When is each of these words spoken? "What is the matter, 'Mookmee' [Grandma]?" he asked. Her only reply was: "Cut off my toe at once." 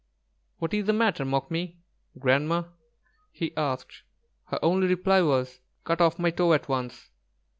"What 0.57 0.73
is 0.73 0.87
the 0.87 0.93
matter, 0.93 1.23
'Mookmee' 1.23 1.75
[Grandma]?" 2.17 2.63
he 3.31 3.55
asked. 3.55 4.01
Her 4.45 4.57
only 4.65 4.87
reply 4.87 5.21
was: 5.21 5.59
"Cut 5.83 6.01
off 6.01 6.17
my 6.17 6.31
toe 6.31 6.53
at 6.53 6.67
once." 6.67 7.11